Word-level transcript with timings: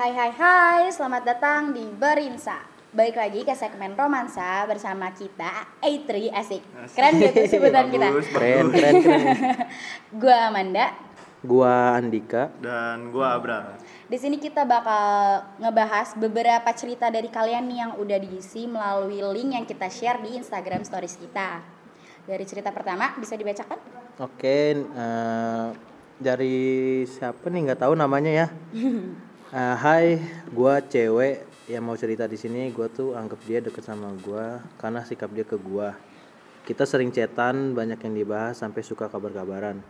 Hai 0.00 0.16
hai 0.16 0.32
hai, 0.32 0.88
selamat 0.88 1.28
datang 1.28 1.76
di 1.76 1.84
Berinsa 1.84 2.56
Balik 2.88 3.20
lagi 3.20 3.44
ke 3.44 3.52
segmen 3.52 3.92
romansa 3.92 4.64
bersama 4.64 5.12
kita 5.12 5.76
A3 5.76 6.32
Asik 6.32 6.64
Keren 6.96 7.20
gitu 7.20 7.44
sebutan 7.44 7.92
kita 7.92 8.08
Bagus, 8.08 8.32
Keren, 8.32 8.72
bagus. 8.72 8.80
keren, 8.80 8.94
keren. 9.04 9.24
Gue 10.24 10.32
Amanda 10.32 10.96
Gua 11.44 12.00
Andika. 12.00 12.48
Dan 12.64 13.12
gua 13.12 13.36
Abra. 13.36 13.76
Di 14.08 14.16
sini 14.16 14.40
kita 14.40 14.64
bakal 14.64 15.44
ngebahas 15.60 16.16
beberapa 16.16 16.72
cerita 16.72 17.12
dari 17.12 17.28
kalian 17.28 17.68
nih 17.68 17.78
yang 17.84 17.92
udah 18.00 18.18
diisi 18.24 18.64
melalui 18.64 19.20
link 19.20 19.52
yang 19.52 19.68
kita 19.68 19.92
share 19.92 20.24
di 20.24 20.40
Instagram 20.40 20.80
stories 20.80 21.20
kita 21.20 21.60
Dari 22.24 22.44
cerita 22.48 22.72
pertama, 22.72 23.12
bisa 23.20 23.36
dibacakan? 23.36 23.76
Oke, 24.16 24.80
eh, 24.80 25.68
dari 26.16 26.56
siapa 27.04 27.52
nih 27.52 27.68
nggak 27.68 27.84
tahu 27.84 27.92
namanya 27.92 28.32
ya. 28.32 28.46
Eh, 29.50 29.76
hai, 29.82 30.22
gua 30.54 30.78
cewek 30.78 31.42
yang 31.66 31.82
mau 31.82 31.98
cerita 31.98 32.22
di 32.30 32.38
sini. 32.38 32.70
Gua 32.70 32.86
tuh 32.86 33.18
anggap 33.18 33.42
dia 33.42 33.58
deket 33.58 33.82
sama 33.82 34.14
gua 34.22 34.62
karena 34.78 35.02
sikap 35.02 35.26
dia 35.34 35.42
ke 35.42 35.58
gua. 35.58 35.98
Kita 36.62 36.86
sering 36.86 37.10
chatan, 37.10 37.74
banyak 37.74 37.98
yang 37.98 38.14
dibahas 38.14 38.62
sampai 38.62 38.86
suka 38.86 39.10
kabar-kabaran. 39.10 39.82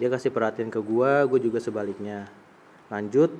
Dia 0.00 0.08
kasih 0.08 0.32
perhatian 0.32 0.72
ke 0.72 0.80
gua, 0.80 1.28
gue 1.28 1.36
juga 1.44 1.60
sebaliknya. 1.60 2.24
Lanjut, 2.88 3.36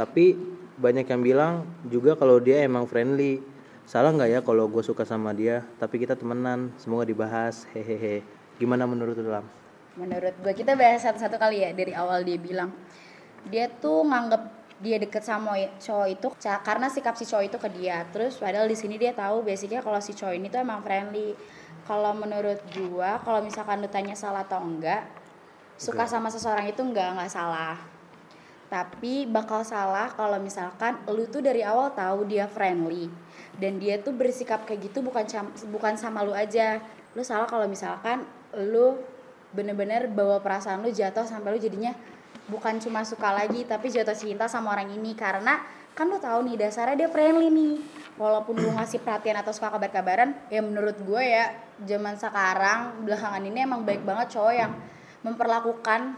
tapi 0.00 0.32
banyak 0.80 1.04
yang 1.04 1.20
bilang 1.20 1.68
juga 1.92 2.16
kalau 2.16 2.40
dia 2.40 2.64
emang 2.64 2.88
friendly. 2.88 3.44
Salah 3.84 4.16
nggak 4.16 4.30
ya 4.32 4.40
kalau 4.40 4.64
gue 4.64 4.80
suka 4.80 5.04
sama 5.04 5.36
dia, 5.36 5.60
tapi 5.76 6.00
kita 6.00 6.16
temenan. 6.16 6.72
Semoga 6.80 7.04
dibahas, 7.04 7.68
hehehe. 7.76 8.24
Gimana 8.56 8.88
menurut 8.88 9.12
lu? 9.20 9.28
Menurut 10.00 10.32
gue 10.40 10.54
kita 10.56 10.72
bahas 10.72 11.04
satu-satu 11.04 11.36
kali 11.36 11.68
ya 11.68 11.76
dari 11.76 11.92
awal 11.92 12.24
dia 12.24 12.40
bilang 12.40 12.72
dia 13.46 13.70
tuh 13.70 14.02
nganggep 14.02 14.55
dia 14.76 15.00
deket 15.00 15.24
sama 15.24 15.56
cowok 15.80 16.08
itu 16.12 16.28
karena 16.60 16.86
sikap 16.92 17.16
si 17.16 17.24
cowok 17.24 17.44
itu 17.48 17.56
ke 17.56 17.68
dia. 17.72 18.04
Terus 18.12 18.36
padahal 18.36 18.68
di 18.68 18.76
sini 18.76 19.00
dia 19.00 19.16
tahu 19.16 19.40
basicnya 19.40 19.80
kalau 19.80 20.00
si 20.04 20.12
cowok 20.12 20.36
ini 20.36 20.52
tuh 20.52 20.60
emang 20.60 20.84
friendly. 20.84 21.32
Kalau 21.86 22.12
menurut 22.12 22.60
gua 22.74 23.22
kalau 23.22 23.40
misalkan 23.40 23.80
lu 23.80 23.88
tanya 23.88 24.12
salah 24.12 24.44
atau 24.44 24.60
enggak, 24.60 25.06
suka 25.80 26.04
sama 26.04 26.28
seseorang 26.28 26.68
itu 26.68 26.82
enggak 26.84 27.16
enggak 27.16 27.32
salah. 27.32 27.78
Tapi 28.66 29.30
bakal 29.30 29.62
salah 29.62 30.10
kalau 30.10 30.36
misalkan 30.42 30.98
lu 31.06 31.24
tuh 31.30 31.40
dari 31.40 31.62
awal 31.62 31.94
tahu 31.94 32.26
dia 32.26 32.50
friendly 32.50 33.06
dan 33.56 33.78
dia 33.78 34.02
tuh 34.02 34.10
bersikap 34.10 34.66
kayak 34.66 34.90
gitu 34.90 35.00
bukan 35.00 35.24
bukan 35.70 35.94
sama 35.96 36.26
lu 36.26 36.34
aja. 36.34 36.82
Lu 37.16 37.24
salah 37.24 37.48
kalau 37.48 37.64
misalkan 37.64 38.26
lu 38.52 38.98
bener-bener 39.54 40.10
bawa 40.10 40.42
perasaan 40.42 40.84
lu 40.84 40.92
jatuh 40.92 41.24
sampai 41.24 41.54
lu 41.54 41.60
jadinya 41.62 41.94
bukan 42.46 42.78
cuma 42.78 43.02
suka 43.02 43.34
lagi 43.34 43.66
tapi 43.66 43.90
jatuh 43.90 44.14
cinta 44.14 44.46
sama 44.46 44.74
orang 44.74 44.90
ini. 44.94 45.14
Karena 45.14 45.62
kan 45.96 46.12
lu 46.12 46.20
tahu 46.20 46.44
nih 46.46 46.68
dasarnya 46.68 47.06
dia 47.06 47.08
friendly 47.08 47.48
nih. 47.48 47.74
Walaupun 48.16 48.56
lu 48.56 48.72
ngasih 48.72 49.04
perhatian 49.04 49.36
atau 49.40 49.52
suka 49.52 49.68
kabar-kabaran 49.68 50.32
ya 50.48 50.64
menurut 50.64 50.96
gue 51.04 51.20
ya 51.20 51.52
zaman 51.84 52.16
sekarang 52.16 53.04
belakangan 53.04 53.44
ini 53.44 53.68
emang 53.68 53.84
baik 53.84 54.08
banget 54.08 54.40
cowok 54.40 54.54
yang 54.56 54.72
memperlakukan 55.20 56.16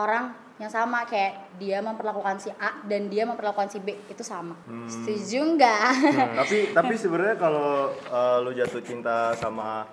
orang 0.00 0.32
yang 0.56 0.72
sama. 0.72 1.04
Kayak 1.04 1.52
dia 1.60 1.84
memperlakukan 1.84 2.40
si 2.40 2.48
A 2.56 2.80
dan 2.88 3.12
dia 3.12 3.28
memperlakukan 3.28 3.68
si 3.68 3.78
B 3.82 3.92
itu 4.08 4.24
sama. 4.24 4.56
Setuju 4.88 5.56
nggak? 5.56 5.90
Tapi 6.36 6.58
tapi 6.76 6.94
sebenarnya 6.96 7.36
kalau 7.36 7.92
uh, 8.08 8.38
lu 8.40 8.56
jatuh 8.56 8.80
cinta 8.80 9.36
sama 9.36 9.84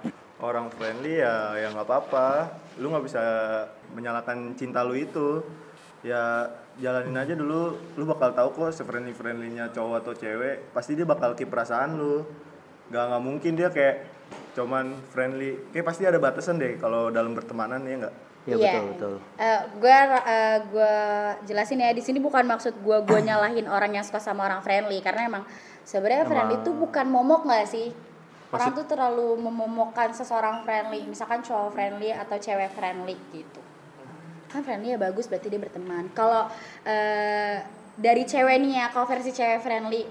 orang 0.41 0.73
friendly 0.73 1.21
ya 1.21 1.55
ya 1.55 1.67
nggak 1.71 1.87
apa-apa. 1.87 2.51
Lu 2.81 2.89
nggak 2.89 3.05
bisa 3.05 3.23
menyalahkan 3.93 4.55
cinta 4.55 4.81
lu 4.83 4.95
itu. 4.97 5.43
Ya 6.01 6.49
jalanin 6.81 7.17
aja 7.17 7.33
dulu. 7.37 7.77
Lu 7.97 8.03
bakal 8.09 8.33
tahu 8.33 8.49
kok 8.57 8.73
sefriendly 8.73 9.13
friendlynya 9.13 9.69
cowok 9.69 10.05
atau 10.05 10.13
cewek. 10.17 10.73
Pasti 10.73 10.97
dia 10.97 11.05
bakal 11.05 11.37
keep 11.37 11.49
perasaan 11.49 11.97
lu. 11.97 12.25
Gak 12.91 13.03
nggak 13.07 13.23
mungkin 13.23 13.53
dia 13.55 13.69
kayak 13.69 14.05
cuman 14.57 14.97
friendly. 15.13 15.57
Kayak 15.69 15.85
pasti 15.87 16.03
ada 16.09 16.17
batasan 16.17 16.57
deh 16.57 16.75
kalau 16.81 17.13
dalam 17.13 17.37
bertemanan 17.37 17.81
ya 17.85 17.95
nggak. 18.07 18.15
Ya 18.41 18.57
betul 18.57 18.83
betul. 18.97 19.13
gue 19.77 19.97
gue 20.73 20.93
jelasin 21.45 21.77
ya 21.77 21.93
di 21.93 22.01
sini 22.01 22.17
bukan 22.17 22.41
maksud 22.49 22.73
gue 22.81 22.97
gue 23.05 23.19
nyalahin 23.29 23.69
orang 23.69 23.93
yang 23.93 24.01
suka 24.01 24.17
sama 24.17 24.49
orang 24.49 24.65
friendly 24.65 24.97
karena 24.97 25.29
emang 25.29 25.45
sebenarnya 25.85 26.25
friendly 26.25 26.57
itu 26.57 26.73
bukan 26.73 27.05
momok 27.05 27.45
nggak 27.45 27.69
sih 27.69 27.93
orang 28.49 28.73
tuh 28.73 28.85
terlalu 28.89 29.37
memomokkan 29.39 30.09
seseorang 30.11 30.65
friendly 30.65 31.05
misalkan 31.05 31.45
cowok 31.45 31.69
friendly 31.71 32.09
atau 32.11 32.35
cewek 32.41 32.73
friendly 32.73 33.15
gitu 33.29 33.61
kan 34.51 34.61
friendly 34.61 34.93
ya 34.93 34.99
bagus 34.99 35.31
berarti 35.31 35.47
dia 35.47 35.61
berteman. 35.63 36.11
Kalau 36.11 36.51
eh, 36.83 37.63
dari 37.95 38.23
cewek 38.27 38.55
nih 38.61 38.83
ya 38.83 38.85
kalau 38.91 39.07
versi 39.07 39.31
cewek 39.31 39.63
friendly 39.63 40.03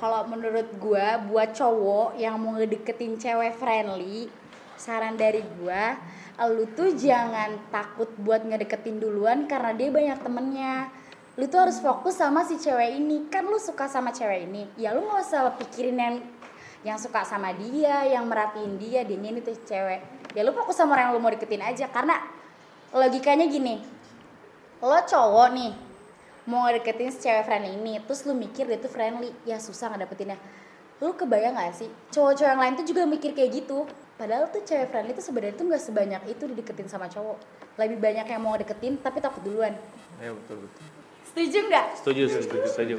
kalau 0.00 0.24
menurut 0.30 0.66
gua 0.80 1.20
buat 1.20 1.52
cowok 1.52 2.16
yang 2.16 2.38
mau 2.40 2.56
ngedeketin 2.56 3.18
cewek 3.18 3.54
friendly 3.58 4.30
saran 4.78 5.18
dari 5.18 5.42
gua 5.58 5.98
lu 6.46 6.70
tuh 6.70 6.94
jangan 6.94 7.58
takut 7.74 8.06
buat 8.22 8.46
ngedeketin 8.46 9.02
duluan 9.02 9.50
karena 9.50 9.74
dia 9.74 9.90
banyak 9.90 10.18
temennya. 10.22 10.86
Lu 11.34 11.50
tuh 11.50 11.66
harus 11.66 11.82
fokus 11.82 12.14
sama 12.14 12.46
si 12.46 12.54
cewek 12.62 12.94
ini. 12.94 13.26
Kan 13.26 13.50
lu 13.50 13.58
suka 13.58 13.90
sama 13.90 14.14
cewek 14.14 14.46
ini. 14.46 14.70
Ya 14.78 14.94
lu 14.94 15.02
nggak 15.02 15.18
usah 15.26 15.50
pikirin 15.58 15.98
yang 15.98 16.14
yang 16.86 16.94
suka 16.94 17.26
sama 17.26 17.50
dia 17.58 18.06
yang 18.06 18.30
merhatiin 18.30 18.78
dia 18.78 19.02
dia 19.02 19.18
ini 19.18 19.42
tuh 19.42 19.58
cewek. 19.66 20.30
Ya 20.38 20.46
lu 20.46 20.54
fokus 20.54 20.78
sama 20.78 20.94
orang 20.94 21.10
yang 21.10 21.14
lu 21.18 21.22
mau 21.26 21.34
deketin 21.34 21.58
aja. 21.58 21.90
Karena 21.90 22.22
logikanya 22.92 23.46
gini. 23.48 23.80
Lo 24.80 24.98
cowok 25.02 25.48
nih 25.52 25.72
mau 26.48 26.64
ngedeketin 26.64 27.12
si 27.12 27.28
cewek 27.28 27.44
friendly 27.44 27.76
ini 27.76 28.00
terus 28.00 28.24
lu 28.24 28.32
mikir 28.32 28.64
dia 28.64 28.80
tuh 28.80 28.88
friendly 28.88 29.34
ya 29.44 29.60
susah 29.60 29.92
ngedapetinnya. 29.92 30.38
Lu 30.98 31.14
kebayang 31.14 31.54
gak 31.54 31.78
sih? 31.78 31.90
Cowok-cowok 32.10 32.50
yang 32.50 32.60
lain 32.62 32.74
tuh 32.74 32.86
juga 32.88 33.06
mikir 33.06 33.30
kayak 33.36 33.50
gitu. 33.62 33.86
Padahal 34.18 34.50
tuh 34.50 34.64
cewek 34.66 34.90
friendly 34.90 35.12
tuh 35.14 35.22
sebenarnya 35.22 35.54
tuh 35.54 35.66
nggak 35.70 35.82
sebanyak 35.82 36.22
itu 36.26 36.42
dideketin 36.50 36.90
sama 36.90 37.06
cowok. 37.06 37.38
Lebih 37.78 38.02
banyak 38.02 38.26
yang 38.26 38.42
mau 38.42 38.58
deketin 38.58 38.98
tapi 38.98 39.22
takut 39.22 39.44
duluan. 39.46 39.78
Ya 40.18 40.34
betul 40.34 40.66
betul. 40.66 40.84
setuju 41.30 41.58
nggak? 41.70 41.86
Setuju, 42.02 42.22
setuju, 42.26 42.66
setuju. 42.66 42.94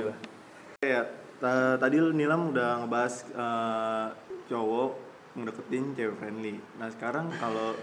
Ya, 0.79 1.11
ta- 1.43 1.75
tadi 1.75 1.99
lu 1.99 2.15
Nilam 2.15 2.55
udah 2.55 2.85
ngebahas 2.85 3.27
eh, 3.35 4.07
cowok 4.47 4.89
ngedeketin 5.35 5.83
cewek 5.99 6.15
friendly. 6.23 6.55
Nah 6.79 6.87
sekarang 6.87 7.27
kalau 7.35 7.75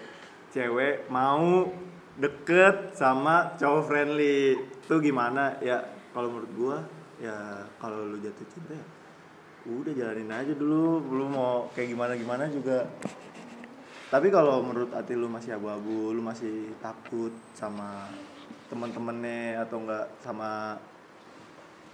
cewek 0.56 1.04
mau 1.12 1.68
deket 2.16 2.96
sama 2.96 3.56
cowok 3.60 3.82
friendly 3.88 4.56
tuh 4.88 4.98
gimana? 5.00 5.56
Ya 5.60 5.84
kalau 6.16 6.32
menurut 6.32 6.52
gua 6.56 6.76
ya 7.20 7.64
kalau 7.80 8.12
lu 8.12 8.20
jatuh 8.20 8.46
cinta 8.52 8.76
ya 8.76 8.86
udah 9.66 9.92
jalanin 9.92 10.30
aja 10.32 10.52
dulu. 10.54 11.02
Lu 11.06 11.24
mau 11.28 11.68
kayak 11.76 11.92
gimana 11.92 12.12
gimana 12.16 12.44
juga. 12.48 12.88
Tapi 14.06 14.30
kalau 14.30 14.62
menurut 14.62 14.94
hati 14.94 15.18
lu 15.18 15.26
masih 15.26 15.58
abu-abu, 15.58 16.14
lu 16.14 16.22
masih 16.22 16.70
takut 16.78 17.34
sama 17.58 18.06
teman-temannya 18.70 19.62
atau 19.66 19.82
enggak 19.82 20.06
sama 20.22 20.78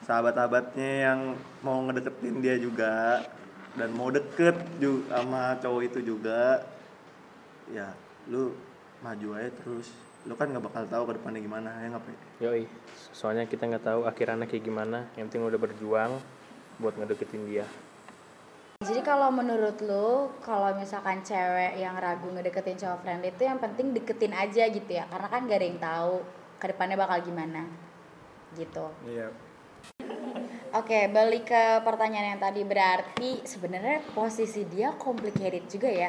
sahabat-sahabatnya 0.05 0.91
yang 1.09 1.21
mau 1.63 1.79
ngedeketin 1.87 2.43
dia 2.43 2.57
juga 2.59 3.23
dan 3.79 3.89
mau 3.95 4.13
deket 4.13 4.57
juga 4.83 5.09
sama 5.15 5.57
cowok 5.63 5.83
itu 5.89 6.01
juga 6.05 6.61
ya 7.73 7.95
lu 8.29 8.53
maju 9.01 9.29
aja 9.39 9.51
terus 9.63 9.89
lu 10.23 10.39
kan 10.39 10.47
nggak 10.55 10.63
bakal 10.63 10.83
tahu 10.87 11.03
ke 11.11 11.13
depannya 11.19 11.41
gimana 11.43 11.71
ya 11.83 11.87
nggak 11.91 12.05
Pe? 12.07 12.13
Yoi, 12.47 12.65
soalnya 13.11 13.45
kita 13.51 13.67
nggak 13.67 13.83
tahu 13.83 14.01
akhirannya 14.07 14.47
kayak 14.47 14.63
gimana. 14.63 15.11
Yang 15.19 15.35
penting 15.35 15.43
udah 15.51 15.61
berjuang 15.61 16.13
buat 16.79 16.95
ngedeketin 16.95 17.43
dia. 17.51 17.67
Jadi 18.83 18.99
kalau 19.07 19.31
menurut 19.31 19.79
lu, 19.79 20.27
kalau 20.43 20.75
misalkan 20.75 21.23
cewek 21.23 21.79
yang 21.79 21.95
ragu 22.03 22.27
ngedeketin 22.35 22.75
cowok 22.83 23.07
friendly 23.07 23.31
itu 23.31 23.43
yang 23.47 23.63
penting 23.63 23.95
deketin 23.95 24.35
aja 24.35 24.67
gitu 24.67 24.91
ya, 24.91 25.07
karena 25.07 25.29
kan 25.31 25.47
gak 25.47 25.59
ada 25.63 25.67
yang 25.71 25.79
tahu 25.79 26.15
ke 26.59 26.67
depannya 26.67 26.99
bakal 26.99 27.23
gimana, 27.23 27.63
gitu. 28.59 28.91
iya 29.07 29.31
Oke, 30.73 31.05
balik 31.13 31.53
ke 31.53 31.65
pertanyaan 31.85 32.33
yang 32.33 32.41
tadi 32.41 32.65
berarti 32.65 33.45
sebenarnya 33.45 34.01
posisi 34.17 34.65
dia 34.65 34.97
complicated 34.97 35.69
juga 35.69 35.93
ya. 35.93 36.09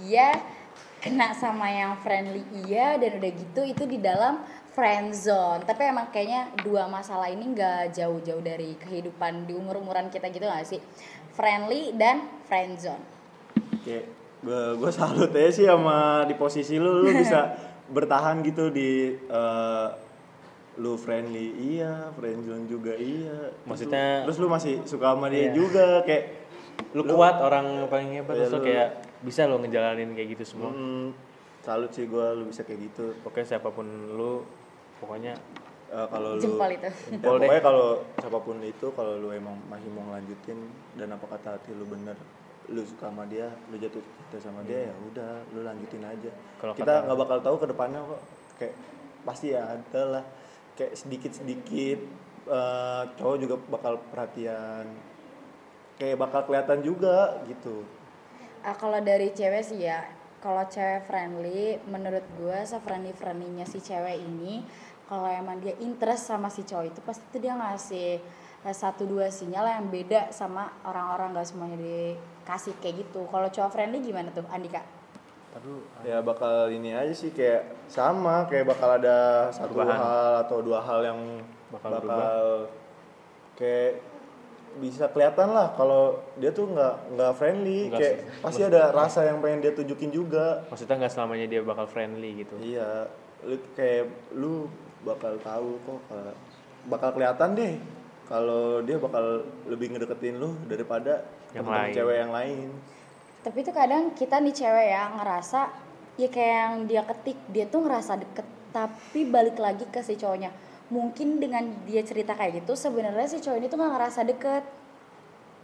Dia 0.00 0.32
kena 0.98 1.30
sama 1.32 1.66
yang 1.66 1.94
friendly 1.96 2.42
iya 2.60 2.94
dan 2.94 3.16
udah 3.16 3.32
gitu 3.32 3.60
itu 3.62 3.84
di 3.84 3.98
dalam 3.98 4.42
friend 4.70 5.10
zone. 5.10 5.62
Tapi 5.62 5.82
emang 5.84 6.06
kayaknya 6.08 6.54
dua 6.58 6.86
masalah 6.86 7.26
ini 7.26 7.48
nggak 7.48 7.92
jauh-jauh 7.92 8.38
dari 8.40 8.74
kehidupan 8.76 9.44
di 9.44 9.52
umur-umuran 9.52 10.06
kita 10.06 10.26
gitu 10.28 10.44
gak 10.44 10.62
sih? 10.64 10.78
Friendly 11.32 11.92
dan 11.92 12.18
friend 12.44 12.74
zone. 12.76 13.04
kayak 13.80 14.04
gue 14.38 14.62
gue 14.76 14.90
salut 14.92 15.30
aja 15.30 15.50
sih 15.50 15.64
sama 15.64 15.98
di 16.22 16.34
posisi 16.34 16.76
lu 16.76 17.00
lu 17.00 17.10
bisa 17.16 17.56
bertahan 17.88 18.38
gitu 18.40 18.68
di 18.68 18.90
eh, 19.16 19.88
lu 20.76 20.94
friendly 20.94 21.46
iya 21.74 22.06
friendzone 22.12 22.66
juga 22.66 22.94
iya 22.94 23.50
Terus 23.50 23.66
Maksudnya- 23.66 24.14
lu- 24.16 24.24
terus 24.24 24.38
lu 24.38 24.48
masih 24.48 24.74
suka 24.84 25.10
sama 25.10 25.26
dia 25.26 25.48
Iya. 25.48 25.52
juga 25.52 25.86
kayak 26.02 26.24
Lu, 26.96 27.02
kuat 27.04 27.36
orang 27.36 27.84
paling 27.86 28.10
hebat, 28.16 28.32
Iya, 28.34 28.48
terus 28.48 28.52
lu 28.52 28.58
lu- 28.58 28.66
kayak 28.66 28.88
bisa 29.20 29.40
lo 29.44 29.56
ngejalanin 29.60 30.14
kayak 30.14 30.28
gitu 30.38 30.44
semua. 30.46 30.70
mm, 30.70 31.06
salut 31.60 31.90
sih 31.92 32.08
gue 32.08 32.26
lu 32.34 32.48
bisa 32.48 32.64
kayak 32.64 32.80
gitu. 32.88 33.12
Pokoknya 33.20 33.46
siapa 33.46 33.68
pun 33.68 33.84
lu, 34.16 34.40
pokoknya 34.98 35.36
eh, 35.88 36.06
kalau 36.08 36.36
lu 36.36 36.42
Jempol 36.42 36.70
itu. 36.70 36.88
Ya, 36.88 36.92
Jempol 37.12 37.36
pokoknya 37.38 37.62
kalau 37.62 37.86
siapa 38.16 38.38
pun 38.40 38.56
itu 38.62 38.86
kalau 38.92 39.12
lu 39.16 39.28
emang 39.32 39.56
masih 39.66 39.88
mau 39.92 40.04
ngelanjutin 40.06 40.58
dan 40.96 41.08
apa 41.12 41.26
kata 41.28 41.48
hati 41.56 41.70
lu 41.72 41.84
bener 41.84 42.16
lu 42.68 42.84
suka 42.84 43.08
sama 43.08 43.24
dia 43.24 43.48
lu 43.72 43.80
jatuh 43.80 43.96
cinta 43.96 44.36
sama 44.44 44.60
dia 44.60 44.92
ya 44.92 44.94
udah 45.08 45.40
lu 45.52 45.60
lanjutin 45.64 46.04
aja. 46.04 46.28
Kalau 46.60 46.72
kita 46.72 46.92
nggak 47.04 47.18
bakal 47.18 47.38
tahu 47.40 47.56
ke 47.56 47.66
depannya 47.68 48.00
kok. 48.00 48.22
Kayak 48.60 48.74
pasti 49.24 49.46
ya 49.52 49.62
ada 49.66 50.02
lah. 50.04 50.24
Kayak 50.72 50.92
sedikit 50.96 51.32
sedikit 51.32 52.00
cowok 53.16 53.36
juga 53.36 53.56
bakal 53.68 54.00
perhatian 54.08 54.84
kayak 55.98 56.16
bakal 56.16 56.40
kelihatan 56.42 56.80
juga 56.80 57.42
gitu 57.44 57.82
Ah, 58.58 58.74
kalau 58.74 58.98
dari 58.98 59.30
cewek 59.30 59.62
sih 59.62 59.80
ya, 59.80 60.02
kalau 60.38 60.66
cewek 60.66 61.04
friendly, 61.04 61.78
menurut 61.84 62.26
gue 62.34 62.58
se-friendly 62.64 63.10
friendlynya 63.12 63.62
si 63.62 63.78
cewek 63.78 64.18
ini, 64.18 64.66
kalau 65.04 65.24
emang 65.24 65.58
dia 65.58 65.78
interest 65.78 66.26
sama 66.26 66.46
si 66.46 66.62
cowok 66.62 66.86
itu 66.88 67.00
pasti 67.00 67.22
tuh 67.28 67.38
dia 67.38 67.54
ngasih 67.54 68.18
eh, 68.60 68.74
satu 68.74 69.06
dua 69.06 69.30
sinyal 69.30 69.62
yang 69.64 69.86
beda 69.86 70.30
sama 70.30 70.74
orang-orang 70.82 71.32
gak 71.32 71.46
semuanya 71.46 71.78
dikasih 71.78 72.74
kayak 72.76 73.06
gitu. 73.06 73.24
Kalau 73.24 73.46
cowok 73.46 73.70
friendly 73.70 74.02
gimana 74.02 74.28
tuh, 74.30 74.42
Andika? 74.50 74.82
Aduh, 75.54 75.80
ya 76.02 76.18
bakal 76.20 76.68
ini 76.68 76.92
aja 76.92 77.14
sih 77.14 77.30
kayak 77.30 77.62
sama 77.86 78.42
kayak 78.46 78.66
bakal 78.68 78.90
ada 78.90 79.48
satu 79.48 79.70
Perubahan. 79.70 79.96
hal 79.96 80.32
atau 80.44 80.58
dua 80.60 80.82
hal 80.82 81.00
yang 81.04 81.20
Bakal 81.68 81.88
bakal, 81.94 82.04
berubah. 82.04 82.30
kayak 83.54 83.92
bisa 84.78 85.04
kelihatan 85.06 85.50
lah 85.50 85.74
kalau 85.74 86.16
dia 86.34 86.48
tuh 86.48 86.66
nggak 86.66 86.94
nggak 87.12 87.32
friendly 87.34 87.90
Nggak 87.90 88.00
kayak 88.00 88.16
pasti 88.38 88.62
ada 88.62 88.90
rasa 88.90 89.26
yang 89.26 89.38
pengen 89.38 89.60
dia 89.60 89.72
tunjukin 89.72 90.08
juga 90.08 90.62
maksudnya 90.66 90.96
nggak 90.96 91.12
selamanya 91.12 91.46
dia 91.46 91.60
bakal 91.60 91.84
friendly 91.84 92.42
gitu. 92.42 92.54
iya 92.58 93.10
lu 93.42 93.54
kayak 93.72 94.06
lu 94.32 94.66
bakal 95.00 95.34
tahu 95.38 95.78
kok 95.80 96.00
kalau- 96.08 96.38
bakal 96.86 97.10
kelihatan 97.12 97.48
deh 97.54 97.74
kalau 98.24 98.80
dia 98.80 98.96
bakal 98.96 99.24
lebih 99.64 99.90
ngedeketin 99.90 100.36
lu 100.36 100.54
daripada 100.64 101.26
Yang 101.50 101.66
lain. 101.66 101.92
cewek 101.92 102.16
yang 102.18 102.32
lain 102.32 102.68
Tapi 103.38 103.58
itu 103.60 103.72
kadang 103.72 104.04
kita 104.12 104.36
nih 104.38 104.52
cewek 104.52 104.86
ya 104.88 105.04
ngerasa 105.12 105.60
ya 106.16 106.28
kayak 106.28 106.54
yang 106.56 106.74
dia 106.84 107.02
ketik 107.04 107.38
dia 107.48 107.64
tuh 107.64 107.80
ngerasa 107.80 108.18
deket 108.18 108.44
tapi 108.68 109.24
balik 109.24 109.56
lagi 109.56 109.86
ke 109.86 110.02
si 110.02 110.12
cowoknya. 110.14 110.52
Mungkin 110.88 111.36
dengan 111.36 111.68
dia 111.84 112.00
cerita 112.00 112.32
kayak 112.32 112.58
gitu 112.58 112.72
sebenarnya 112.72 113.24
si 113.24 113.38
cowok 113.38 113.56
ini 113.56 113.66
tuh 113.66 113.76
nggak 113.76 113.92
ngerasa 113.94 114.20
deket 114.24 114.64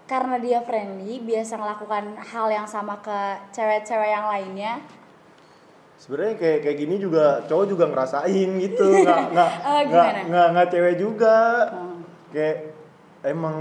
karena 0.04 0.36
dia 0.36 0.60
friendly 0.60 1.16
biasa 1.18 1.56
ngelakukan 1.56 2.04
hal 2.22 2.46
yang 2.48 2.66
sama 2.66 3.00
ke 3.00 3.18
cewek-cewek 3.50 4.10
yang 4.10 4.26
lainnya. 4.26 4.74
sebenarnya 5.94 6.36
kayak 6.36 6.58
kayak 6.60 6.76
gini 6.76 6.96
juga 6.98 7.24
cowok 7.42 7.66
juga 7.66 7.84
ngerasain 7.86 8.50
gitu 8.60 8.84
nggak 9.00 9.20
nggak 9.30 9.50
Ah, 9.56 9.80
nggak 9.80 9.86
gimana? 9.86 10.20
nggak 10.26 10.46
nggak 10.50 10.68
cewek 10.68 10.94
juga 10.98 11.36
Hmm. 11.64 11.98
kayak 12.28 12.56
emang 13.24 13.56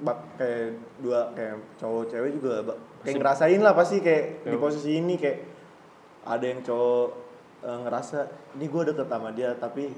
bak 0.00 0.18
kayak 0.34 0.68
dua 0.98 1.30
kayak 1.30 1.54
cowok 1.76 2.04
cewek 2.08 2.30
juga 2.34 2.54
ba- 2.64 2.80
kayak 3.00 3.14
ngerasain 3.14 3.60
lah 3.60 3.72
pasti 3.72 3.96
kayak 4.00 4.24
di 4.42 4.56
posisi 4.56 4.90
ini 4.96 5.14
kayak 5.14 5.38
ada 6.24 6.44
yang 6.44 6.60
cowok 6.60 7.08
eh, 7.60 7.78
ngerasa 7.78 8.18
ini 8.56 8.64
gue 8.66 8.82
deket 8.88 9.06
sama 9.06 9.30
dia 9.30 9.50
tapi 9.54 9.92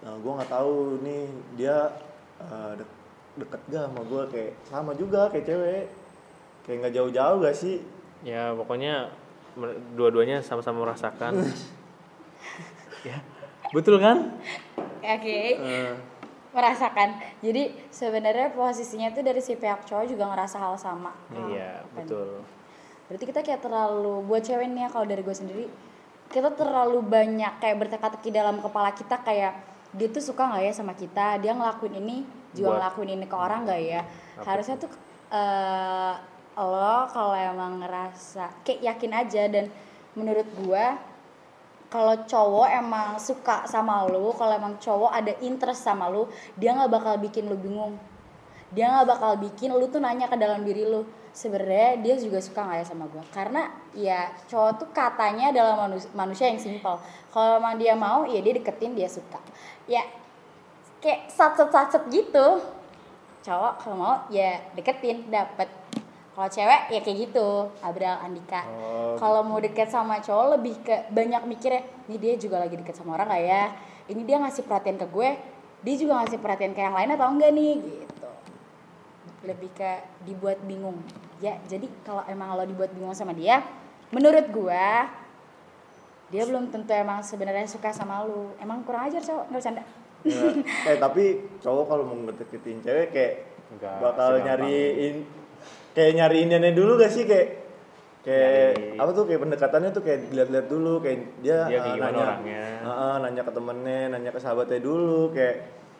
gue 0.00 0.32
nggak 0.32 0.50
tahu 0.50 1.02
nih 1.02 1.24
dia 1.54 1.90
eh, 2.38 2.72
dek- 2.76 2.96
deket 3.36 3.60
gak 3.68 3.82
sama 3.86 4.00
gue 4.02 4.22
kayak 4.30 4.52
sama 4.64 4.92
juga 4.94 5.26
kayak 5.28 5.46
cewek 5.46 5.84
kayak 6.62 6.76
nggak 6.82 6.94
jauh-jauh 6.94 7.38
gak 7.40 7.56
sih 7.56 7.78
Ya 8.18 8.50
pokoknya 8.50 9.14
dua-duanya 9.94 10.42
sama-sama 10.42 10.82
merasakan. 10.82 11.38
ya, 13.08 13.18
betul 13.70 14.02
kan? 14.02 14.34
Oke. 14.98 15.54
Eh, 15.54 15.94
Merasakan. 16.50 17.14
Jadi 17.38 17.70
sebenarnya 17.86 18.50
posisinya 18.50 19.14
tuh 19.14 19.22
dari 19.22 19.38
si 19.38 19.54
pihak 19.54 19.86
cowok 19.86 20.10
juga 20.10 20.34
ngerasa 20.34 20.58
hal 20.58 20.74
sama. 20.74 21.14
Iya, 21.30 21.86
Kan. 21.86 21.94
betul. 21.94 22.42
Berarti 23.06 23.24
kita 23.24 23.40
kayak 23.46 23.62
terlalu 23.62 24.26
buat 24.26 24.42
cewek 24.42 24.66
nih 24.66 24.82
ya 24.82 24.90
kalau 24.90 25.06
dari 25.06 25.22
gue 25.22 25.36
sendiri 25.36 25.64
kita 26.28 26.52
terlalu 26.52 27.00
banyak 27.00 27.56
kayak 27.56 27.78
berteka-teki 27.78 28.28
dalam 28.28 28.58
kepala 28.58 28.92
kita 28.92 29.16
kayak 29.22 29.56
dia 29.96 30.08
tuh 30.12 30.20
suka 30.20 30.48
nggak 30.48 30.62
ya 30.68 30.72
sama 30.72 30.92
kita? 30.92 31.40
Dia 31.40 31.52
ngelakuin 31.56 31.96
ini 32.00 32.26
juga 32.52 32.74
Buat- 32.74 32.78
ngelakuin 32.80 33.10
ini 33.16 33.26
ke 33.28 33.36
orang 33.36 33.60
nggak 33.64 33.80
ya? 33.80 34.00
Apa? 34.04 34.42
Harusnya 34.44 34.76
tuh 34.76 34.90
eh 35.28 36.14
lo 36.58 37.06
kalau 37.14 37.38
emang 37.38 37.78
ngerasa 37.86 38.50
kayak 38.66 38.82
yakin 38.82 39.12
aja 39.14 39.42
dan 39.46 39.70
menurut 40.18 40.48
gua 40.58 40.98
kalau 41.88 42.18
cowok 42.26 42.68
emang 42.68 43.16
suka 43.16 43.64
sama 43.64 44.04
lu 44.10 44.34
kalau 44.34 44.52
emang 44.58 44.74
cowok 44.76 45.12
ada 45.14 45.32
interest 45.40 45.86
sama 45.86 46.10
lu 46.10 46.26
dia 46.58 46.74
nggak 46.74 46.90
bakal 46.90 47.14
bikin 47.16 47.46
lu 47.46 47.54
bingung 47.56 47.94
dia 48.68 48.84
nggak 48.92 49.06
bakal 49.08 49.32
bikin 49.40 49.72
lu 49.72 49.88
tuh 49.88 50.00
nanya 50.00 50.28
ke 50.28 50.36
dalam 50.36 50.60
diri 50.64 50.84
lu. 50.84 51.04
Sebenarnya 51.32 52.02
dia 52.02 52.14
juga 52.18 52.42
suka 52.42 52.66
nggak 52.66 52.78
ya 52.82 52.84
sama 52.84 53.04
gua? 53.08 53.24
Karena 53.30 53.70
ya 53.94 54.28
cowok 54.50 54.72
tuh 54.82 54.88
katanya 54.90 55.54
adalah 55.54 55.86
manusia, 55.86 56.10
manusia 56.12 56.46
yang 56.50 56.60
simpel. 56.60 56.98
Kalau 57.32 57.62
emang 57.62 57.78
dia 57.78 57.94
mau 57.94 58.26
ya 58.28 58.40
dia 58.42 58.52
deketin 58.58 58.92
dia 58.92 59.08
suka. 59.08 59.40
Ya 59.88 60.04
kayak 61.00 61.30
sacet 61.32 61.70
sacet 61.72 62.02
gitu. 62.12 62.60
Cowok 63.46 63.72
kalau 63.80 63.96
mau 63.96 64.14
ya 64.28 64.60
deketin 64.76 65.30
dapet. 65.32 65.70
Kalau 66.34 66.48
cewek 66.54 66.94
ya 66.94 67.00
kayak 67.02 67.18
gitu 67.18 67.66
Abral 67.82 68.18
Andika. 68.22 68.62
Oh, 68.62 69.18
kalau 69.18 69.42
mau 69.42 69.58
deket 69.58 69.90
sama 69.90 70.22
cowok 70.22 70.58
lebih 70.58 70.74
ke 70.86 71.10
banyak 71.10 71.42
mikirnya 71.50 71.82
ini 72.06 72.14
dia 72.14 72.34
juga 72.38 72.62
lagi 72.62 72.78
deket 72.78 72.94
sama 72.94 73.18
orang 73.18 73.26
gak 73.26 73.42
ya? 73.42 73.64
Ini 74.06 74.22
dia 74.22 74.38
ngasih 74.38 74.62
perhatian 74.62 75.02
ke 75.02 75.06
gue 75.10 75.30
dia 75.78 75.94
juga 75.94 76.18
ngasih 76.22 76.38
perhatian 76.42 76.74
ke 76.74 76.80
yang 76.82 76.94
lain 76.94 77.10
atau 77.14 77.26
enggak 77.30 77.50
nih? 77.54 77.74
Gitu 77.78 78.17
lebih 79.46 79.70
ke 79.74 80.02
dibuat 80.26 80.58
bingung. 80.66 80.98
Ya 81.38 81.58
jadi 81.70 81.86
kalau 82.02 82.26
emang 82.26 82.58
lo 82.58 82.64
dibuat 82.66 82.90
bingung 82.90 83.14
sama 83.14 83.30
dia 83.34 83.62
menurut 84.10 84.46
gue 84.50 84.86
dia 86.28 86.42
belum 86.44 86.68
tentu 86.68 86.92
emang 86.92 87.24
sebenarnya 87.24 87.64
suka 87.64 87.88
sama 87.88 88.24
lu. 88.28 88.52
Emang 88.60 88.84
kurang 88.84 89.08
ajar 89.08 89.24
cowok. 89.24 89.44
Nggak 89.48 89.60
bercanda. 89.64 89.82
Ya, 90.26 90.50
eh 90.90 90.96
tapi 90.98 91.24
cowok 91.62 91.84
kalau 91.86 92.04
mau 92.04 92.18
ngedeketin 92.26 92.82
cewek 92.82 93.14
kayak 93.14 93.32
Enggak 93.68 94.00
bakal 94.00 94.40
nyariin 94.40 95.28
kayak 95.92 96.12
nyariin 96.16 96.52
ini 96.56 96.70
dulu 96.72 96.96
gak 96.98 97.12
sih? 97.12 97.28
Kayak 97.28 97.48
kayak 98.24 98.76
Nyari- 98.76 98.98
apa 98.98 99.10
tuh 99.14 99.24
kayak 99.30 99.40
pendekatannya 99.46 99.90
tuh 99.94 100.02
kayak 100.02 100.18
dilihat-lihat 100.28 100.66
dulu 100.68 100.92
kayak 101.00 101.18
dia, 101.40 101.58
Dia 101.70 101.80
gimana 101.80 102.08
nanya 102.12 102.24
orangnya. 102.24 102.64
Heeh, 102.82 103.14
nanya 103.24 103.42
ke 103.46 103.52
temennya 103.54 104.00
nanya 104.10 104.30
ke 104.34 104.40
sahabatnya 104.42 104.80
dulu 104.82 105.32
kayak 105.32 105.56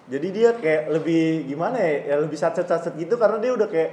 jadi 0.09 0.29
dia 0.33 0.51
kayak 0.57 0.83
lebih 0.89 1.45
gimana 1.45 1.77
ya, 1.77 2.17
ya 2.17 2.17
lebih 2.25 2.41
sacet-sacet 2.41 2.97
gitu 2.97 3.21
karena 3.21 3.37
dia 3.45 3.53
udah 3.53 3.69
kayak 3.69 3.93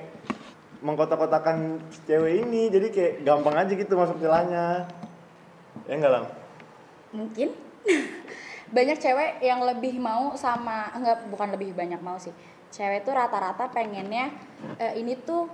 mengkotak-kotakan 0.80 1.84
cewek 2.08 2.48
ini. 2.48 2.72
Jadi 2.72 2.88
kayak 2.94 3.14
gampang 3.28 3.56
aja 3.60 3.74
gitu 3.76 3.94
masuk 4.00 4.24
celahnya. 4.24 4.88
Ya 5.84 5.94
enggak 6.00 6.14
lang? 6.16 6.26
Mungkin. 7.12 7.52
Banyak 8.76 8.98
cewek 8.98 9.44
yang 9.44 9.60
lebih 9.68 10.00
mau 10.00 10.40
sama 10.40 10.88
enggak 10.96 11.28
bukan 11.30 11.54
lebih 11.54 11.78
banyak 11.78 12.02
mau 12.02 12.18
sih. 12.18 12.34
Cewek 12.74 13.06
tuh 13.06 13.14
rata-rata 13.14 13.70
pengennya 13.70 14.34
eh, 14.82 14.98
ini 14.98 15.14
tuh 15.22 15.46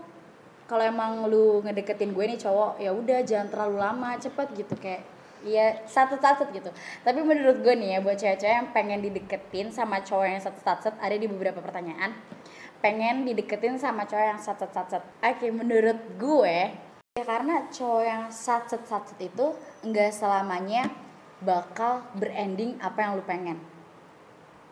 kalau 0.64 0.80
emang 0.88 1.28
lu 1.28 1.60
ngedeketin 1.60 2.16
gue 2.16 2.24
nih 2.32 2.40
cowok 2.40 2.80
ya 2.80 2.96
udah 2.96 3.20
jangan 3.28 3.52
terlalu 3.52 3.78
lama 3.84 4.16
cepet 4.16 4.48
gitu 4.56 4.74
kayak 4.80 5.04
Iya 5.42 5.82
satu-satu 5.90 6.54
gitu. 6.54 6.70
Tapi 7.02 7.20
menurut 7.26 7.66
gue 7.66 7.74
nih 7.74 7.98
ya 7.98 8.00
buat 8.06 8.18
cewek-cewek 8.18 8.56
yang 8.56 8.70
pengen 8.70 9.02
dideketin 9.02 9.74
sama 9.74 10.06
cowok 10.06 10.28
yang 10.30 10.42
satu-satu 10.42 11.02
ada 11.02 11.16
di 11.18 11.26
beberapa 11.26 11.60
pertanyaan. 11.60 12.14
Pengen 12.82 13.26
dideketin 13.26 13.78
sama 13.82 14.06
cowok 14.06 14.26
yang 14.38 14.42
satu-satu. 14.42 15.02
Oke, 15.22 15.48
menurut 15.50 15.98
gue 16.18 16.58
ya 17.18 17.26
karena 17.28 17.68
cowok 17.68 18.04
yang 18.06 18.24
satu-satu 18.30 19.20
itu 19.20 19.58
enggak 19.84 20.16
selamanya 20.16 20.88
bakal 21.42 22.06
berending 22.16 22.78
apa 22.78 23.02
yang 23.02 23.12
lu 23.18 23.26
pengen. 23.26 23.58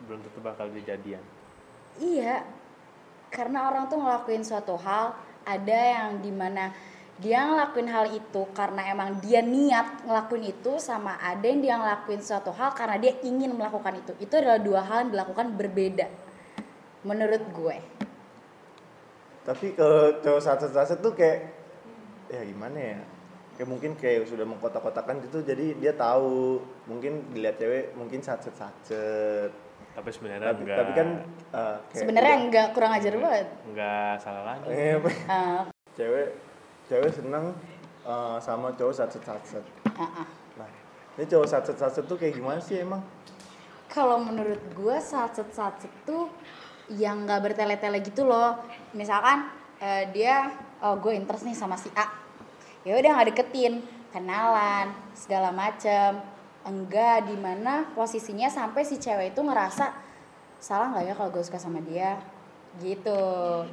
Belum 0.05 0.21
tentu 0.21 0.39
bakal 0.39 0.69
dijadian. 0.69 1.19
Iya, 1.99 2.45
karena 3.33 3.67
orang 3.67 3.89
tuh 3.91 3.99
ngelakuin 3.99 4.45
suatu 4.45 4.77
hal, 4.79 5.17
ada 5.43 5.79
yang 5.79 6.21
di 6.21 6.31
mana 6.31 6.71
dia 7.19 7.43
ngelakuin 7.43 7.87
hal 7.87 8.05
itu 8.09 8.41
karena 8.51 8.87
emang 8.87 9.19
dia 9.19 9.43
niat 9.43 10.07
ngelakuin 10.07 10.49
itu, 10.49 10.79
sama 10.79 11.19
ada 11.19 11.43
yang 11.43 11.59
dia 11.59 11.75
ngelakuin 11.75 12.19
suatu 12.19 12.49
hal 12.49 12.71
karena 12.71 12.95
dia 12.95 13.11
ingin 13.21 13.51
melakukan 13.51 13.99
itu. 13.99 14.15
Itu 14.17 14.39
adalah 14.39 14.57
dua 14.57 14.81
hal 14.81 14.97
yang 15.03 15.11
dilakukan 15.11 15.53
berbeda, 15.53 16.07
menurut 17.03 17.43
gue. 17.51 17.77
tapi 19.39 19.73
kalau 19.73 20.13
cowok 20.21 20.41
sacet-sacet 20.41 20.99
tuh 20.99 21.15
kayak 21.15 21.49
ya 22.29 22.45
gimana 22.45 22.77
ya 22.77 22.99
kayak 23.57 23.65
mungkin 23.65 23.91
kayak 23.97 24.29
sudah 24.29 24.45
mengkotak-kotakan 24.45 25.25
gitu 25.25 25.41
jadi 25.41 25.73
dia 25.73 25.93
tahu 25.97 26.61
mungkin 26.85 27.25
dilihat 27.33 27.57
cewek 27.57 27.97
mungkin 27.97 28.21
sacet-sacet 28.21 29.49
Tapi 29.89 30.09
sebenarnya 30.13 30.53
tapi, 30.53 30.61
enggak. 30.63 30.77
tapi 30.77 30.91
kan 30.93 31.07
kayak 31.49 31.97
Sebenarnya 31.97 32.35
enggak 32.39 32.67
kurang 32.71 32.91
ajar 32.93 33.13
banget. 33.17 33.47
enggak 33.65 34.13
salah 34.21 34.43
lagi. 34.45 34.67
Uh, 34.69 35.63
cewek 35.97 36.27
cewek 36.89 37.13
seneng 37.13 37.53
eh, 38.03 38.37
sama 38.41 38.73
cowok 38.73 38.93
sacet-sacet 38.97 39.63
uh, 39.85 40.01
uh. 40.01 40.27
nah 40.57 40.69
ini 41.19 41.27
cowok 41.27 41.51
sacet-sacet 41.51 42.07
tuh 42.07 42.15
kayak 42.15 42.39
gimana 42.39 42.63
sih 42.63 42.79
emang? 42.79 43.03
Kalau 43.91 44.23
menurut 44.23 44.63
gue 44.71 44.97
satset 45.03 45.51
satset 45.51 45.91
tuh 46.07 46.31
yang 46.95 47.27
nggak 47.27 47.43
bertele-tele 47.43 47.99
gitu 47.99 48.23
loh. 48.23 48.55
Misalkan 48.95 49.51
eh, 49.83 50.07
dia 50.15 50.47
oh 50.79 50.95
gue 50.95 51.11
interest 51.11 51.43
nih 51.43 51.59
sama 51.59 51.75
si 51.75 51.91
A. 51.91 52.07
Ya 52.87 52.95
udah 52.95 53.19
nggak 53.19 53.35
deketin 53.35 53.83
kenalan 54.15 54.95
segala 55.11 55.51
macem. 55.51 56.23
Enggak 56.63 57.27
di 57.27 57.35
mana 57.35 57.83
posisinya 57.91 58.47
sampai 58.47 58.87
si 58.87 58.95
cewek 58.95 59.35
itu 59.35 59.43
ngerasa 59.43 59.91
salah 60.63 60.95
nggak 60.95 61.03
ya 61.03 61.13
kalau 61.19 61.35
gue 61.35 61.43
suka 61.43 61.59
sama 61.59 61.83
dia? 61.83 62.15
Gitu. 62.79 63.19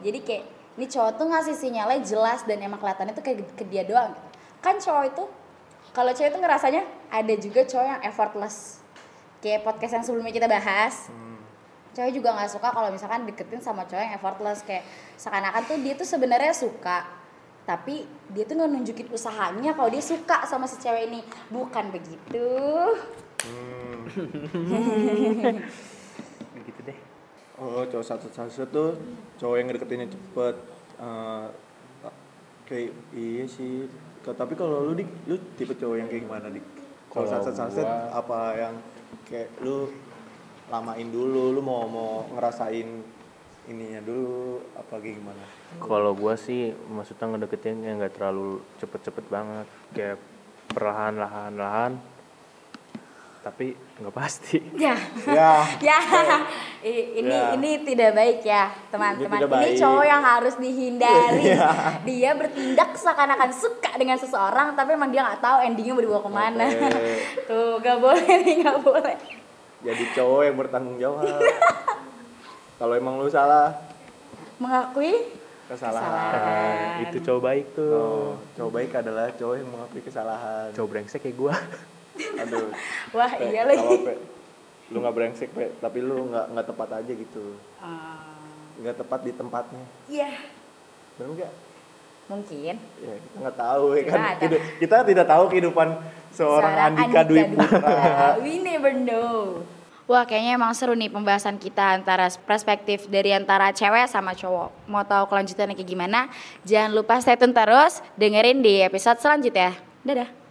Jadi 0.03 0.19
kayak 0.27 0.45
ini 0.77 0.87
cowok 0.87 1.17
tuh 1.17 1.27
ngasih 1.33 1.57
sinyalnya 1.57 2.01
jelas 2.05 2.45
dan 2.45 2.61
emang 2.61 2.77
kelihatannya 2.77 3.17
tuh 3.17 3.25
kayak 3.25 3.49
ke 3.57 3.65
dia 3.65 3.83
doang 3.85 4.13
gitu. 4.13 4.29
kan 4.61 4.77
cowok 4.77 5.05
itu 5.09 5.25
kalau 5.97 6.13
cewek 6.13 6.29
itu 6.29 6.41
ngerasanya 6.45 6.83
ada 7.09 7.35
juga 7.41 7.65
cowok 7.65 7.87
yang 7.89 8.01
effortless. 8.05 8.85
Kayak 9.41 9.65
podcast 9.65 9.93
yang 9.97 10.05
sebelumnya 10.05 10.29
kita 10.29 10.45
bahas. 10.45 11.09
Cewek 11.97 12.21
juga 12.21 12.37
nggak 12.37 12.53
suka 12.53 12.69
kalau 12.69 12.93
misalkan 12.93 13.25
deketin 13.25 13.65
sama 13.65 13.89
cowok 13.89 14.05
yang 14.05 14.13
effortless. 14.21 14.61
Kayak 14.61 14.85
seakan-akan 15.17 15.65
tuh 15.65 15.81
dia 15.81 15.97
tuh 15.97 16.05
sebenarnya 16.05 16.53
suka 16.53 17.25
tapi 17.67 18.07
dia 18.31 18.47
tuh 18.47 18.55
nggak 18.55 18.71
nunjukin 18.79 19.09
usahanya 19.11 19.75
kalau 19.75 19.91
dia 19.91 20.05
suka 20.05 20.45
sama 20.45 20.69
si 20.69 20.77
cewek 20.85 21.09
ini. 21.09 21.25
Bukan 21.49 21.89
begitu. 21.89 22.45
Gitu 24.13 24.21
deh 25.57 25.96
Oh, 27.57 27.81
cowok 27.83 28.05
satu 28.05 28.29
satu 28.29 28.63
tuh 28.69 28.91
cowok 29.37 29.55
yang 29.57 29.67
ngedeketinnya 29.67 30.09
cepet. 30.09 30.55
Eh, 31.01 31.47
kayak 32.65 32.91
iya 33.13 33.45
sih. 33.47 33.89
Tapi 34.21 34.53
kalau 34.53 34.83
lu 34.83 34.93
dik, 34.93 35.09
lu 35.25 35.39
tipe 35.55 35.73
cowok 35.73 35.97
yang 35.97 36.09
kayak 36.11 36.23
gimana 36.25 36.47
dik? 36.51 36.65
Kalau 37.09 37.25
Kalau 37.25 37.41
satu 37.41 37.51
satu 37.55 37.81
gua- 37.81 38.11
apa 38.13 38.39
yang 38.55 38.75
kayak 39.25 39.49
lu 39.63 39.89
lamain 40.67 41.09
dulu, 41.09 41.55
lu 41.55 41.61
mau 41.63 41.87
mau 41.87 42.13
ngerasain 42.29 42.89
ininya 43.67 43.99
dulu 44.01 44.63
apa 44.75 44.95
kayak 45.01 45.19
gimana? 45.19 45.43
kalau 45.83 46.15
gua 46.15 46.39
sih 46.39 46.71
maksudnya 46.87 47.27
ngedeketin 47.27 47.83
yang 47.83 47.99
nggak 47.99 48.15
terlalu 48.15 48.63
cepet-cepet 48.79 49.27
banget 49.27 49.67
kayak 49.91 50.19
perlahan-lahan-lahan 50.71 51.99
tapi 53.47 53.71
nggak 53.97 54.11
pasti 54.11 54.59
ya 54.75 54.99
ya, 55.23 55.63
ya 55.87 55.99
ini 56.83 57.31
Ya. 57.31 57.55
ini 57.55 57.79
tidak 57.87 58.11
baik 58.13 58.43
ya 58.43 58.75
teman-teman 58.91 59.39
Ini 59.39 59.71
ini 59.71 59.79
cowok 59.79 60.03
yang 60.05 60.19
harus 60.21 60.55
dihindari 60.59 61.55
Iya. 61.55 61.71
dia 62.09 62.35
bertindak 62.35 62.99
seakan-akan 62.99 63.55
suka 63.55 63.95
dengan 63.95 64.19
seseorang 64.19 64.75
tapi 64.75 64.99
emang 64.99 65.15
dia 65.15 65.23
nggak 65.23 65.39
tahu 65.39 65.63
endingnya 65.63 65.95
berdibawa 65.95 66.21
ke 66.21 66.33
mana 66.33 66.65
Oke. 66.67 67.15
tuh 67.49 67.79
gak 67.79 67.99
boleh 68.03 68.27
nih 68.43 68.55
gak 68.61 68.79
boleh 68.83 69.17
jadi 69.79 70.05
cowok 70.13 70.41
yang 70.43 70.57
bertanggung 70.57 70.99
jawab. 70.99 71.39
kalau 72.75 72.93
emang 72.93 73.23
lu 73.23 73.31
salah, 73.31 73.71
mengakui 74.59 75.15
kesalahan. 75.67 76.03
Kesalahan. 76.03 77.03
itu 77.07 77.17
cowok 77.23 77.43
baik 77.45 77.67
tuh 77.73 77.93
Oh, 77.95 78.31
cowok 78.59 78.73
baik 78.73 78.91
adalah 78.97 79.31
cowok 79.31 79.55
yang 79.55 79.69
mengakui 79.71 80.03
kesalahan. 80.03 80.75
cowok 80.75 80.89
brengsek 80.91 81.23
kayak 81.23 81.39
gua 81.39 81.55
Aduh. 82.17 82.69
wah 83.17 83.31
Pe, 83.31 83.45
iya 83.47 83.63
lagi 83.63 83.85
Pe. 84.03 84.15
Lu 84.87 85.01
nggak 85.01 85.15
brengsek, 85.15 85.51
Pe, 85.51 85.75
tapi 85.77 85.99
lu 85.99 86.29
nggak 86.29 86.47
nggak 86.51 86.67
tepat 86.67 86.89
aja 86.97 87.13
gitu. 87.13 87.59
Ah, 87.77 88.39
Nggak 88.77 88.97
tepat 88.99 89.21
di 89.23 89.33
tempatnya. 89.33 89.85
iya 90.07 90.31
Benar 91.15 91.33
nggak? 91.35 91.53
mungkin 92.27 92.75
Ya, 92.99 93.15
kita 93.17 93.37
nggak 93.39 93.57
tahu 93.57 93.85
ya 93.89 94.03
Kita 94.03 94.13
kan. 94.13 94.35
Hidup- 94.37 94.65
kita 94.79 94.97
tidak 95.07 95.27
tahu 95.27 95.45
kehidupan 95.47 95.89
seorang 96.29 96.75
Andika 96.85 97.23
Dwi 97.23 97.43
Putra. 97.49 98.35
we 98.39 98.59
never 98.59 98.91
know 98.93 99.63
Wah 100.07 100.23
kayaknya 100.23 100.55
emang 100.55 100.71
seru 100.71 100.93
nih 100.93 101.09
pembahasan 101.09 101.57
kita 101.57 101.97
antara 101.97 102.27
perspektif 102.41 103.07
dari 103.07 103.31
antara 103.31 103.71
cewek 103.71 104.07
sama 104.07 104.35
cowok 104.35 104.71
Mau 104.87 105.03
tahu 105.03 105.27
kelanjutannya 105.27 105.73
kayak 105.73 105.87
gimana? 105.89 106.21
Jangan 106.63 106.91
lupa 106.93 107.19
stay 107.19 107.35
tune 107.35 107.51
terus 107.51 107.99
dengerin 108.15 108.59
di 108.59 108.83
episode 108.83 109.17
selanjutnya 109.17 109.75
Dadah 110.03 110.31